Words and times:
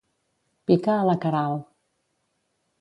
Pica 0.71 0.95
a 1.01 1.05
la 1.11 1.17
Queralt. 1.27 1.71